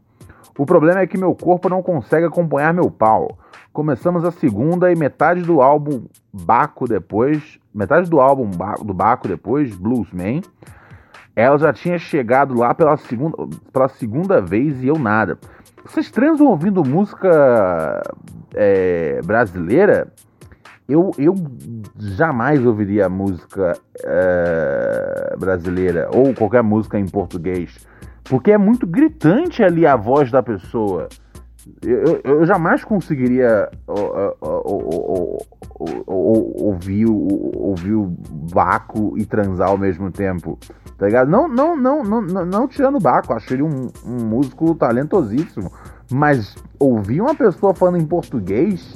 [0.57, 3.37] O problema é que meu corpo não consegue acompanhar meu pau.
[3.73, 8.49] Começamos a segunda e metade do álbum Baco depois, metade do álbum
[8.83, 10.41] do Baco depois, Bluesman,
[11.35, 13.35] ela já tinha chegado lá pela segunda,
[13.73, 15.37] pela segunda vez e eu nada.
[15.85, 18.01] Vocês transam ouvindo música
[18.53, 20.07] é, brasileira?
[20.87, 21.35] Eu, eu
[21.97, 27.85] jamais ouviria música é, brasileira ou qualquer música em português
[28.29, 31.07] porque é muito gritante ali a voz da pessoa.
[31.81, 33.69] Eu, eu, eu jamais conseguiria
[36.05, 38.15] ouvir, ouvir o
[38.53, 40.59] Baco e transar ao mesmo tempo.
[40.97, 41.29] Tá ligado?
[41.29, 45.71] Não, não, não, não, não, não tirando o Baco, acho ele um, um músico talentosíssimo.
[46.11, 48.93] Mas ouvir uma pessoa falando em português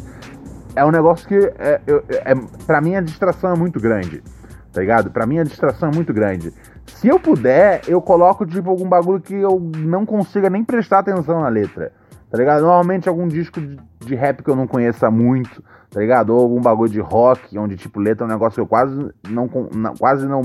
[0.75, 4.23] é um negócio que, é, é, é, pra mim, a distração é muito grande.
[4.71, 5.09] Tá ligado?
[5.09, 6.53] Pra mim, a distração é muito grande.
[6.95, 11.41] Se eu puder, eu coloco, tipo, algum bagulho que eu não consiga nem prestar atenção
[11.41, 11.91] na letra.
[12.29, 12.61] Tá ligado?
[12.61, 13.59] Normalmente algum disco
[14.05, 16.29] de, rap que eu não conheça muito, tá ligado?
[16.29, 18.95] Ou algum bagulho de rock, onde, tipo, letra é um negócio que eu quase
[19.27, 20.43] não, não quase não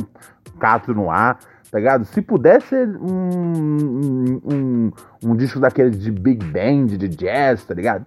[0.59, 1.39] cato no ar
[1.75, 2.05] tá ligado?
[2.05, 4.93] Se puder ser um, um,
[5.25, 8.05] um, disco daquele de big band, de jazz, tá ligado?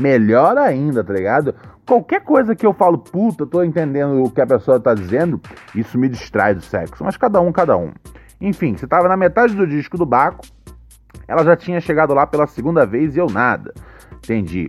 [0.00, 1.54] Melhor ainda, tá ligado?
[1.90, 5.40] Qualquer coisa que eu falo, puta, tô entendendo o que a pessoa tá dizendo,
[5.74, 7.02] isso me distrai do sexo.
[7.02, 7.90] Mas cada um, cada um.
[8.40, 10.46] Enfim, você tava na metade do disco do Baco,
[11.26, 13.74] ela já tinha chegado lá pela segunda vez e eu nada.
[14.18, 14.68] Entendi.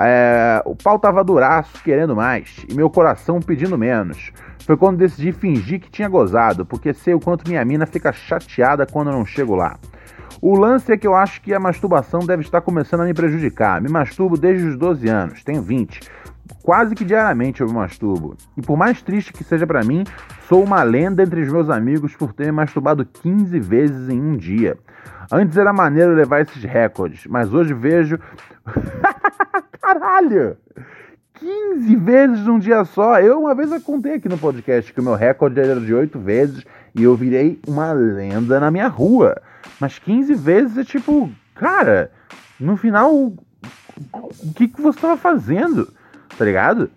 [0.00, 4.32] É, o pau tava duraço, querendo mais, e meu coração pedindo menos.
[4.60, 8.86] Foi quando decidi fingir que tinha gozado, porque sei o quanto minha mina fica chateada
[8.86, 9.76] quando eu não chego lá.
[10.40, 13.78] O lance é que eu acho que a masturbação deve estar começando a me prejudicar.
[13.82, 16.00] Me masturbo desde os 12 anos, tenho 20.
[16.62, 18.36] Quase que diariamente eu me masturbo.
[18.56, 20.04] E por mais triste que seja para mim,
[20.48, 24.36] sou uma lenda entre os meus amigos por ter me masturbado 15 vezes em um
[24.36, 24.76] dia.
[25.30, 28.18] Antes era maneiro levar esses recordes, mas hoje vejo.
[29.80, 30.56] Caralho!
[31.34, 33.20] 15 vezes num dia só.
[33.20, 36.18] Eu uma vez eu contei aqui no podcast que o meu recorde era de 8
[36.18, 39.36] vezes e eu virei uma lenda na minha rua.
[39.78, 42.10] Mas 15 vezes é tipo, cara,
[42.58, 45.92] no final, o que, que você estava fazendo?
[46.36, 46.90] Tá ligado?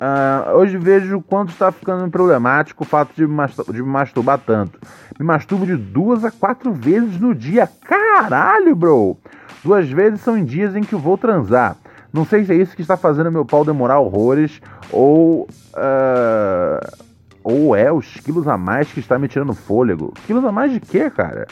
[0.00, 4.78] Uh, hoje vejo o quanto está ficando problemático o fato de de me masturbar tanto.
[5.18, 7.68] Me masturbo de duas a quatro vezes no dia.
[7.84, 9.16] Caralho, bro!
[9.64, 11.76] Duas vezes são em dias em que eu vou transar.
[12.12, 14.60] Não sei se é isso que está fazendo meu pau demorar horrores
[14.92, 15.48] ou.
[15.74, 17.08] Uh,
[17.42, 20.12] ou é os quilos a mais que está me tirando fôlego.
[20.26, 21.46] Quilos a mais de quê, cara?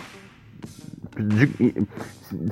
[1.17, 1.47] De,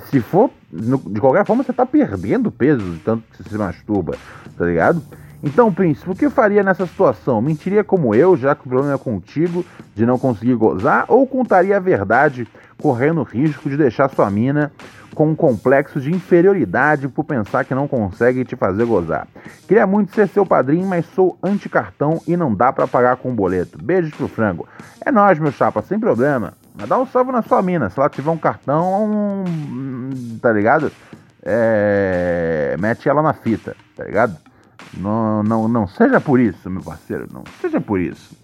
[0.09, 0.49] se for.
[0.71, 4.15] De qualquer forma, você está perdendo peso tanto que você se masturba,
[4.57, 5.01] tá ligado?
[5.43, 7.39] Então, príncipe, o que eu faria nessa situação?
[7.41, 11.77] Mentiria como eu, já que o problema é contigo, de não conseguir gozar, ou contaria
[11.77, 12.47] a verdade,
[12.81, 14.71] correndo o risco de deixar sua mina
[15.13, 19.27] com um complexo de inferioridade por pensar que não consegue te fazer gozar?
[19.67, 23.77] Queria muito ser seu padrinho, mas sou anti-cartão e não dá para pagar com boleto.
[23.81, 24.67] Beijos pro frango.
[24.99, 26.53] É nós, meu chapa, sem problema.
[26.77, 27.89] Mas dá um salve na sua mina.
[27.89, 29.43] Se ela tiver um cartão,
[30.41, 30.91] tá ligado?
[31.43, 32.75] É...
[32.79, 34.35] Mete ela na fita, tá ligado?
[34.93, 38.35] Não, não, não seja por isso, meu parceiro, não seja por isso.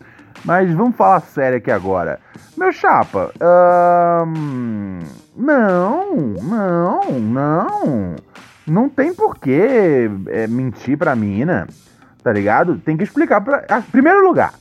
[0.43, 2.19] Mas vamos falar sério aqui agora.
[2.57, 3.31] Meu chapa,
[4.25, 4.99] hum,
[5.35, 8.15] não, não, não.
[8.67, 11.67] Não tem porquê é, mentir pra mina,
[12.23, 12.77] tá ligado?
[12.77, 13.65] Tem que explicar pra.
[13.69, 14.53] Ah, primeiro lugar,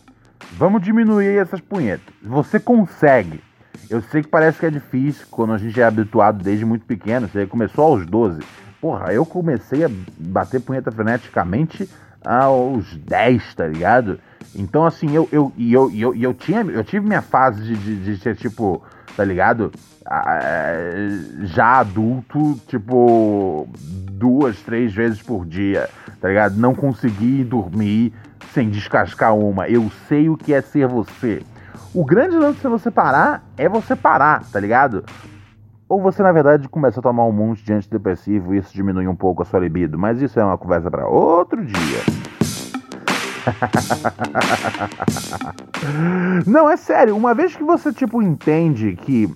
[0.53, 2.15] vamos diminuir essas punhetas.
[2.23, 3.43] Você consegue.
[3.89, 7.29] Eu sei que parece que é difícil quando a gente é habituado desde muito pequeno.
[7.29, 8.41] Você começou aos 12.
[8.81, 11.89] Porra, eu comecei a bater punheta freneticamente
[12.25, 14.21] aos 10, tá ligado?
[14.55, 18.17] Então, assim, eu, eu, eu, eu, eu, tinha, eu tive minha fase de, de, de
[18.19, 18.83] ser, tipo,
[19.17, 19.71] tá ligado?
[21.43, 25.89] Já adulto, tipo, duas, três vezes por dia,
[26.21, 26.57] tá ligado?
[26.57, 28.13] Não consegui dormir
[28.53, 29.69] sem descascar uma.
[29.69, 31.43] Eu sei o que é ser você.
[31.93, 35.05] O grande lance de você parar é você parar, tá ligado?
[35.89, 39.17] Ou você, na verdade, começa a tomar um monte de antidepressivo e isso diminui um
[39.17, 39.99] pouco a sua libido.
[39.99, 41.99] Mas isso é uma conversa para outro dia.
[46.47, 47.17] Não, é sério.
[47.17, 49.29] Uma vez que você, tipo, entende que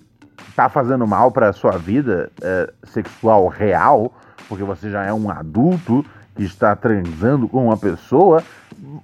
[0.55, 4.15] tá fazendo mal pra sua vida é, sexual real,
[4.49, 8.45] porque você já é um adulto que está transando com uma pessoa,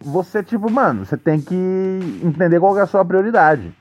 [0.00, 3.72] você, tipo, mano, você tem que entender qual é a sua prioridade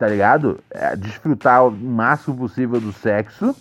[0.00, 0.58] tá ligado?
[0.70, 3.54] É, desfrutar o máximo possível do sexo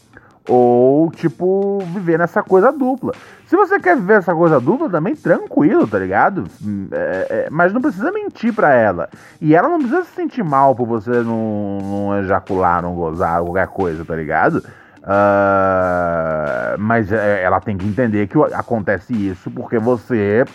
[0.48, 3.14] ou, tipo, viver nessa coisa dupla.
[3.46, 6.46] Se você quer viver essa coisa dupla, também tranquilo, tá ligado?
[6.92, 9.10] É, é, mas não precisa mentir pra ela.
[9.42, 13.68] E ela não precisa se sentir mal por você não, não ejacular, não gozar, qualquer
[13.68, 14.64] coisa, tá ligado?
[15.00, 20.46] Uh, mas é, ela tem que entender que acontece isso porque você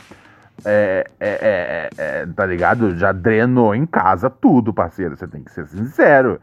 [0.64, 2.96] é, é, é, é, tá ligado?
[2.96, 5.16] Já drenou em casa tudo, parceiro.
[5.16, 6.40] Você tem que ser sincero,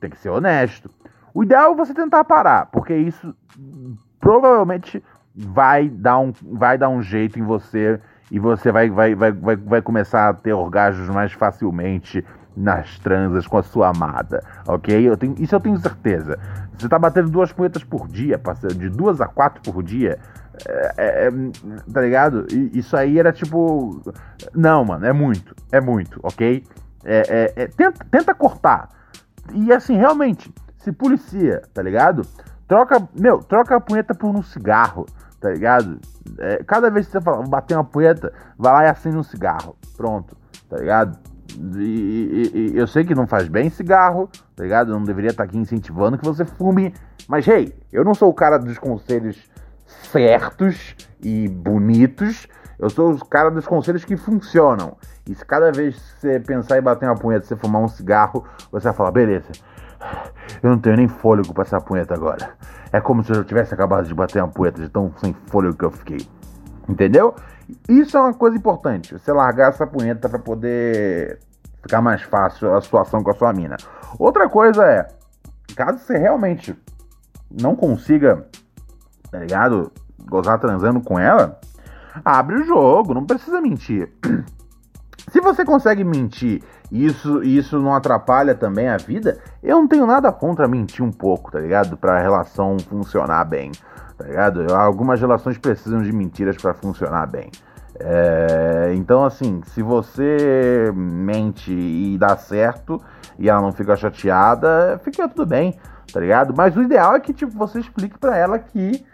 [0.00, 0.90] tem que ser honesto.
[1.32, 3.34] O ideal é você tentar parar, porque isso
[4.20, 5.02] provavelmente
[5.34, 8.00] vai dar um, vai dar um jeito em você
[8.30, 12.24] e você vai, vai, vai, vai, vai começar a ter orgasmos mais facilmente
[12.56, 15.08] nas transas com a sua amada, ok?
[15.08, 16.38] Eu tenho, isso eu tenho certeza.
[16.78, 20.18] Você tá batendo duas punhetas por dia, parceiro, de duas a quatro por dia,
[20.66, 21.30] é, é, é,
[21.92, 22.46] tá ligado?
[22.72, 24.00] Isso aí era tipo.
[24.54, 25.54] Não, mano, é muito.
[25.72, 26.64] É muito, ok?
[27.04, 28.88] É, é, é, tenta, tenta cortar.
[29.52, 32.22] E assim, realmente, se policia, tá ligado?
[32.66, 35.06] Troca, meu, troca a punheta por um cigarro,
[35.38, 36.00] tá ligado?
[36.66, 39.76] Cada vez que você fala, bater uma punheta, vai lá e acende um cigarro.
[39.96, 40.34] Pronto,
[40.68, 41.18] tá ligado?
[41.76, 44.90] E, e, e, eu sei que não faz bem cigarro, tá ligado?
[44.90, 46.94] Eu não deveria estar aqui incentivando que você fume.
[47.28, 49.38] Mas, hey, eu não sou o cara dos conselhos
[50.10, 52.46] certos e bonitos.
[52.78, 54.96] Eu sou o cara dos conselhos que funcionam.
[55.28, 58.44] E se cada vez que você pensar em bater uma punheta, você fumar um cigarro,
[58.70, 59.50] você vai falar, beleza,
[60.62, 62.50] eu não tenho nem fôlego para essa punheta agora.
[62.92, 65.84] É como se eu tivesse acabado de bater uma punheta de tão sem fôlego que
[65.84, 66.26] eu fiquei.
[66.88, 67.34] Entendeu?
[67.88, 69.14] Isso é uma coisa importante.
[69.14, 71.38] Você largar essa punheta para poder
[71.82, 73.76] ficar mais fácil a situação com a sua mina.
[74.18, 75.08] Outra coisa é,
[75.74, 76.76] caso você realmente
[77.50, 78.46] não consiga
[79.34, 79.90] tá ligado?
[80.30, 81.58] Gozar transando com ela,
[82.24, 84.12] abre o jogo, não precisa mentir.
[85.32, 90.06] Se você consegue mentir e isso, isso não atrapalha também a vida, eu não tenho
[90.06, 91.96] nada contra mentir um pouco, tá ligado?
[91.96, 93.72] Pra relação funcionar bem,
[94.16, 94.72] tá ligado?
[94.72, 97.50] Algumas relações precisam de mentiras para funcionar bem.
[97.98, 103.02] É, então, assim, se você mente e dá certo
[103.36, 105.76] e ela não fica chateada, fica tudo bem,
[106.12, 106.54] tá ligado?
[106.56, 109.04] Mas o ideal é que tipo, você explique para ela que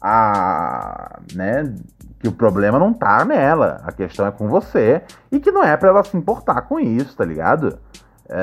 [0.00, 1.74] a, né,
[2.18, 5.76] que o problema não tá nela, a questão é com você e que não é
[5.76, 7.78] para ela se importar com isso, tá ligado?
[8.28, 8.38] É...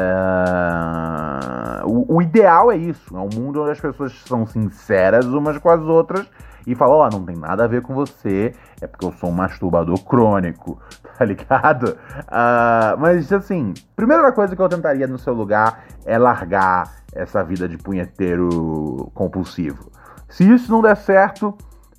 [1.86, 5.70] O, o, ideal é isso, é um mundo onde as pessoas são sinceras umas com
[5.70, 6.30] as outras
[6.66, 9.30] e falam, ó, oh, não tem nada a ver com você, é porque eu sou
[9.30, 10.78] um masturbador crônico,
[11.18, 11.98] tá ligado?
[12.24, 17.70] Uh, mas assim, primeira coisa que eu tentaria no seu lugar é largar essa vida
[17.70, 19.90] de punheteiro compulsivo.
[20.30, 21.58] Se isso não der certo,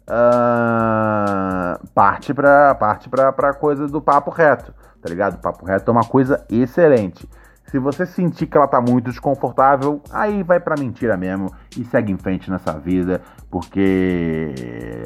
[0.09, 5.39] uh, parte pra, parte pra, coisa do papo reto, tá ligado?
[5.41, 7.29] Papo reto é uma coisa excelente.
[7.65, 12.11] Se você sentir que ela tá muito desconfortável, aí vai pra mentira mesmo e segue
[12.11, 13.21] em frente nessa vida,
[13.51, 14.55] porque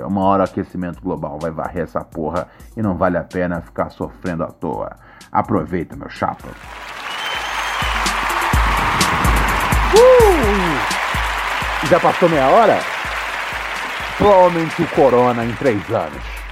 [0.07, 2.47] uma hora o aquecimento global vai varrer essa porra
[2.77, 4.95] e não vale a pena ficar sofrendo à toa.
[5.33, 6.49] Aproveita, meu chapa.
[9.95, 11.89] Uh!
[11.89, 13.02] Já passou meia hora?
[14.17, 16.43] Provavelmente o Corona em três anos.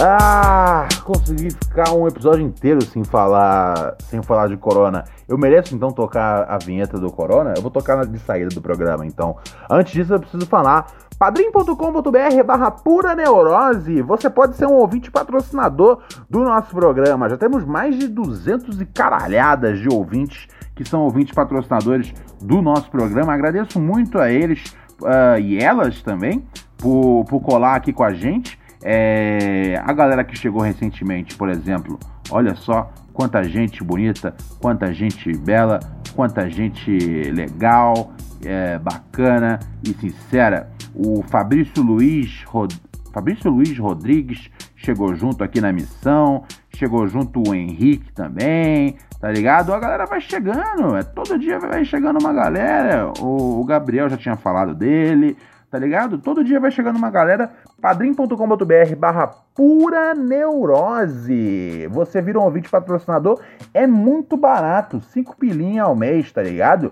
[0.00, 5.04] Ah, consegui ficar um episódio inteiro sem falar, sem falar de Corona.
[5.28, 7.52] Eu mereço então tocar a vinheta do Corona?
[7.54, 9.36] Eu vou tocar na de saída do programa, então.
[9.70, 10.86] Antes disso, eu preciso falar
[11.18, 14.02] padrim.com.br barra pura neurose.
[14.02, 17.28] Você pode ser um ouvinte patrocinador do nosso programa.
[17.28, 22.90] Já temos mais de 200 e caralhadas de ouvintes que são ouvintes patrocinadores do nosso
[22.90, 23.34] programa.
[23.34, 26.42] Agradeço muito a eles uh, e elas também
[26.78, 28.58] por, por colar aqui com a gente.
[28.84, 31.98] É, a galera que chegou recentemente, por exemplo,
[32.30, 35.78] olha só quanta gente bonita, quanta gente bela,
[36.14, 36.90] quanta gente
[37.30, 38.12] legal,
[38.44, 40.70] é, bacana e sincera.
[40.94, 42.72] O Fabrício Luiz, Rod...
[43.12, 46.44] Fabrício Luiz Rodrigues chegou junto aqui na missão,
[46.74, 49.72] chegou junto o Henrique também, tá ligado?
[49.72, 53.12] A galera vai chegando, é, todo dia vai chegando uma galera.
[53.20, 55.36] O, o Gabriel já tinha falado dele,
[55.70, 56.18] tá ligado?
[56.18, 57.48] Todo dia vai chegando uma galera,
[57.80, 61.86] padrim.com.br barra pura neurose.
[61.92, 63.40] Você vira um ouvinte patrocinador,
[63.72, 66.86] é muito barato, 5 pilinha ao mês, tá ligado?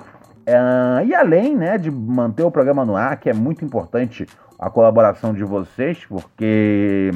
[0.46, 4.24] Uh, e além né, de manter o programa no ar, que é muito importante
[4.56, 7.10] a colaboração de vocês, porque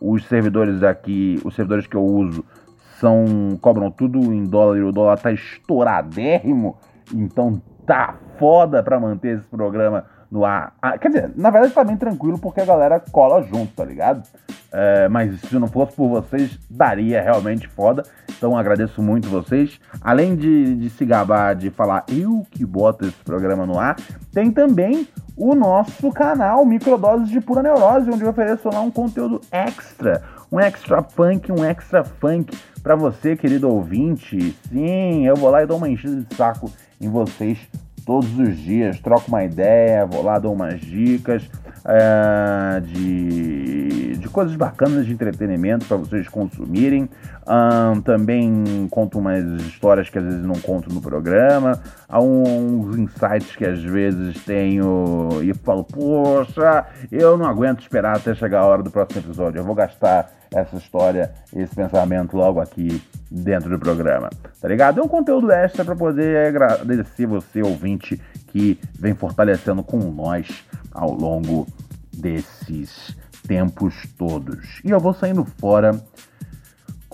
[0.00, 2.42] os servidores aqui, os servidores que eu uso,
[3.00, 6.76] são cobram tudo em dólar e o dólar tá estouradérrimo,
[7.12, 10.74] então tá foda pra manter esse programa no ar.
[10.82, 14.22] Ah, quer dizer, na verdade tá bem tranquilo porque a galera cola junto, tá ligado?
[14.72, 18.02] É, mas se não fosse por vocês, daria realmente foda.
[18.36, 19.80] Então agradeço muito vocês.
[20.00, 23.96] Além de, de se gabar de falar eu que boto esse programa no ar,
[24.32, 29.40] tem também o nosso canal Microdoses de Pura Neurose, onde eu ofereço lá um conteúdo
[29.52, 30.22] extra,
[30.54, 34.56] um extra punk, um extra funk para você, querido ouvinte.
[34.68, 37.58] Sim, eu vou lá e dou uma enchida de saco em vocês
[38.06, 41.42] todos os dias, troco uma ideia, vou lá, dou umas dicas
[41.84, 47.08] é, de, de coisas bacanas de entretenimento para vocês consumirem.
[47.46, 51.78] Um, também conto umas histórias que às vezes não conto no programa,
[52.08, 58.34] há uns insights que às vezes tenho e falo, poxa, eu não aguento esperar até
[58.34, 63.02] chegar a hora do próximo episódio, eu vou gastar essa história, esse pensamento logo aqui
[63.30, 64.30] dentro do programa,
[64.60, 65.00] tá ligado?
[65.00, 68.18] É um conteúdo extra para poder agradecer você, ouvinte,
[68.48, 71.66] que vem fortalecendo com nós ao longo
[72.16, 73.14] desses
[73.46, 74.80] tempos todos.
[74.84, 76.00] E eu vou saindo fora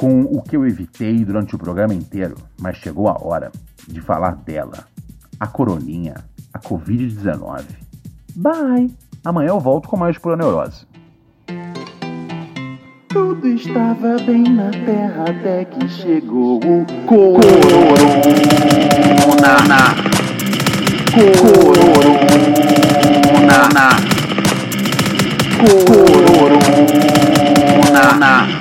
[0.01, 3.53] com o que eu evitei durante o programa inteiro, mas chegou a hora
[3.87, 4.87] de falar dela,
[5.39, 6.15] a coroninha,
[6.55, 7.65] a Covid-19.
[8.35, 8.91] Bye!
[9.23, 10.87] Amanhã eu volto com mais pura neurose.
[13.11, 17.43] Tudo estava bem na terra até que chegou o corona.
[19.23, 20.01] Corona.
[27.93, 28.60] Corona.